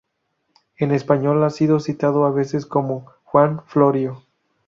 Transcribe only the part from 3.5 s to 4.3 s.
Florio.